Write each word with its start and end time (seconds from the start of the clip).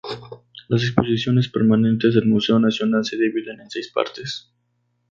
Las 0.67 0.81
exposiciones 0.81 1.47
permanentes 1.47 2.15
del 2.15 2.25
Museo 2.25 2.57
Nacional 2.57 3.05
se 3.05 3.17
dividen 3.17 3.59
en 3.61 3.69
seis 3.69 3.91
partes. 3.93 4.49